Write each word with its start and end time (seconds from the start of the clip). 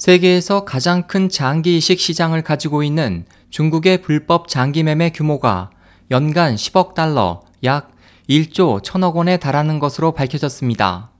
세계에서 0.00 0.64
가장 0.64 1.02
큰 1.02 1.28
장기 1.28 1.76
이식 1.76 2.00
시장을 2.00 2.40
가지고 2.40 2.82
있는 2.82 3.26
중국의 3.50 4.00
불법 4.00 4.48
장기 4.48 4.82
매매 4.82 5.10
규모가 5.10 5.68
연간 6.10 6.54
10억 6.54 6.94
달러, 6.94 7.42
약 7.64 7.92
1조 8.26 8.82
1천억 8.82 9.12
원에 9.16 9.36
달하는 9.36 9.78
것으로 9.78 10.12
밝혀졌습니다. 10.12 11.10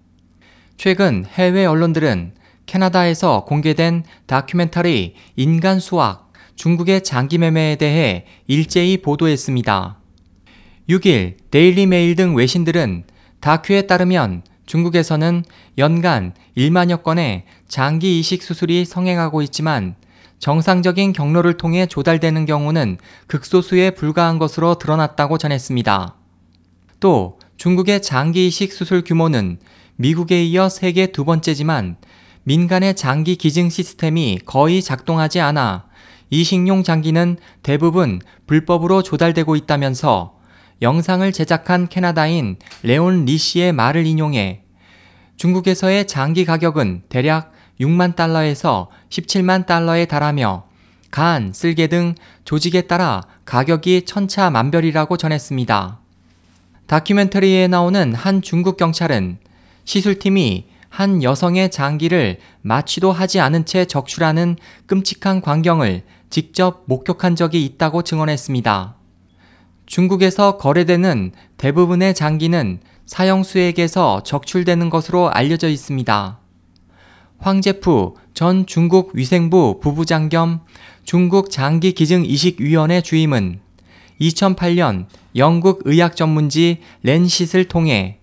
최근 0.79 1.27
해외 1.27 1.67
언론들은 1.67 2.33
캐나다에서 2.65 3.45
공개된 3.45 4.05
다큐멘터리 4.25 5.15
인간 5.37 5.79
수확 5.79 6.33
중국의 6.55 7.05
장기 7.05 7.37
매매에 7.37 7.77
대해 7.77 8.25
일제히 8.47 9.03
보도했습니다. 9.03 9.99
6일 10.89 11.35
데일리 11.51 11.85
메일 11.85 12.17
등 12.17 12.35
외신들은 12.35 13.05
다큐에 13.41 13.83
따르면 13.83 14.43
중국에서는 14.71 15.45
연간 15.79 16.33
1만여 16.57 17.03
건의 17.03 17.43
장기 17.67 18.21
이식 18.21 18.41
수술이 18.45 18.85
성행하고 18.85 19.43
있지만 19.43 19.97
정상적인 20.39 21.13
경로를 21.13 21.57
통해 21.57 21.87
조달되는 21.87 22.47
경우는 22.47 22.99
극소수에 23.27 23.91
불과한 23.91 24.39
것으로 24.39 24.77
드러났다고 24.77 25.39
전했습니다. 25.39 26.15
또 27.01 27.41
중국의 27.57 28.01
장기 28.01 28.47
이식 28.47 28.73
수술 28.73 29.03
규모는 29.03 29.59
미국에 29.97 30.45
이어 30.45 30.69
세계 30.69 31.09
두 31.09 31.25
번째지만 31.25 31.97
민간의 32.45 32.95
장기 32.95 33.35
기증 33.35 33.71
시스템이 33.71 34.39
거의 34.47 34.83
작동하지 34.83 35.41
않아 35.41 35.87
이식용 36.31 36.85
장기는 36.85 37.39
대부분 37.65 38.21
불법으로 38.47 39.03
조달되고 39.03 39.57
있다면서 39.57 40.40
영상을 40.83 41.31
제작한 41.33 41.89
캐나다인 41.89 42.57
레온 42.83 43.27
리 43.27 43.37
씨의 43.37 43.73
말을 43.73 44.07
인용해 44.07 44.63
중국에서의 45.37 46.07
장기 46.07 46.45
가격은 46.45 47.03
대략 47.09 47.53
6만 47.81 48.17
달러에서 48.17 48.91
17만 49.09 49.67
달러에 49.67 50.07
달하며 50.07 50.65
간, 51.11 51.53
쓸개 51.53 51.87
등 51.89 52.15
조직에 52.45 52.83
따라 52.83 53.23
가격이 53.45 54.05
천차만별이라고 54.05 55.17
전했습니다. 55.17 55.99
다큐멘터리에 56.87 57.69
나오는 57.69 58.15
한 58.15 58.43
중국 58.43 58.77
경찰은 58.77 59.39
시술팀이 59.85 60.67
한 60.89 61.23
여성의 61.23 61.71
장기를 61.71 62.39
마취도 62.63 63.13
하지 63.13 63.41
않은 63.41 63.65
채 63.65 63.85
적출하는 63.85 64.57
끔찍한 64.87 65.41
광경을 65.41 66.03
직접 66.31 66.83
목격한 66.87 67.37
적이 67.37 67.65
있다고 67.65 68.03
증언했습니다. 68.03 69.00
중국에서 69.91 70.57
거래되는 70.57 71.33
대부분의 71.57 72.15
장기는 72.15 72.79
사형수에게서 73.07 74.23
적출되는 74.23 74.89
것으로 74.89 75.31
알려져 75.31 75.69
있습니다. 75.69 76.39
황제프 77.39 78.13
전 78.33 78.67
중국 78.67 79.11
위생부 79.17 79.81
부부장 79.83 80.29
겸 80.29 80.61
중국 81.03 81.51
장기기증이식위원회 81.51 83.01
주임은 83.01 83.59
2008년 84.21 85.07
영국 85.35 85.81
의학 85.85 86.15
전문지 86.15 86.79
렌싯을 87.03 87.65
통해 87.67 88.21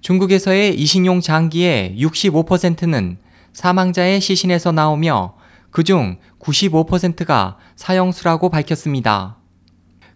중국에서의 0.00 0.74
이식용 0.74 1.20
장기의 1.20 1.98
65%는 2.00 3.18
사망자의 3.52 4.20
시신에서 4.20 4.72
나오며 4.72 5.34
그중 5.70 6.16
95%가 6.40 7.58
사형수라고 7.76 8.50
밝혔습니다. 8.50 9.36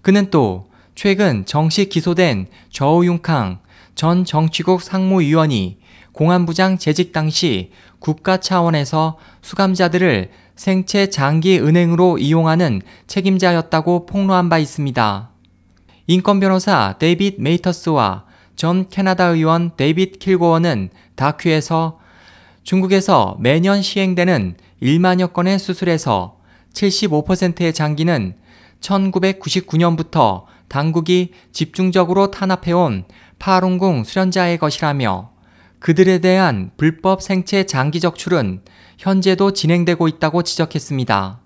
그는 0.02 0.30
또 0.30 0.69
최근 1.02 1.46
정식 1.46 1.88
기소된 1.88 2.46
저우융캉 2.68 3.60
전 3.94 4.26
정치국 4.26 4.82
상무위원이 4.82 5.78
공안부장 6.12 6.76
재직 6.76 7.12
당시 7.12 7.70
국가 8.00 8.36
차원에서 8.36 9.16
수감자들을 9.40 10.28
생체 10.56 11.08
장기 11.08 11.58
은행으로 11.58 12.18
이용하는 12.18 12.82
책임자였다고 13.06 14.04
폭로한 14.04 14.50
바 14.50 14.58
있습니다. 14.58 15.30
인권 16.06 16.38
변호사 16.38 16.96
데이빗 16.98 17.40
메이터스와 17.40 18.26
전 18.54 18.86
캐나다 18.90 19.28
의원 19.28 19.70
데이빗 19.78 20.18
킬고어는 20.18 20.90
다큐에서 21.14 21.98
중국에서 22.62 23.38
매년 23.40 23.80
시행되는 23.80 24.54
1만여 24.82 25.32
건의 25.32 25.58
수술에서 25.58 26.36
75%의 26.74 27.72
장기는 27.72 28.34
1999년부터 28.82 30.44
당국이 30.70 31.32
집중적으로 31.52 32.30
탄압해온 32.30 33.04
파룬궁 33.40 34.04
수련자의 34.04 34.56
것이라며 34.56 35.32
그들에 35.80 36.18
대한 36.18 36.70
불법 36.76 37.22
생체 37.22 37.64
장기 37.64 37.98
적출은 37.98 38.62
현재도 38.96 39.52
진행되고 39.52 40.06
있다고 40.06 40.42
지적했습니다. 40.42 41.40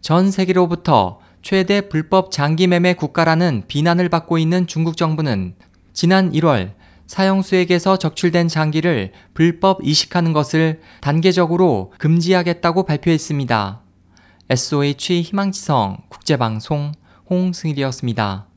전 0.00 0.30
세계로부터 0.30 1.18
최대 1.42 1.80
불법 1.88 2.30
장기 2.30 2.68
매매 2.68 2.94
국가라는 2.94 3.64
비난을 3.66 4.08
받고 4.08 4.38
있는 4.38 4.68
중국 4.68 4.96
정부는 4.96 5.56
지난 5.92 6.30
1월 6.30 6.74
사형수에게서 7.08 7.96
적출된 7.96 8.46
장기를 8.46 9.12
불법 9.34 9.82
이식하는 9.82 10.32
것을 10.32 10.80
단계적으로 11.00 11.92
금지하겠다고 11.98 12.84
발표했습니다. 12.84 13.82
SOH 14.50 15.22
희망지성 15.22 15.96
국제방송 16.08 16.92
홍승일이었습니다. 17.30 18.47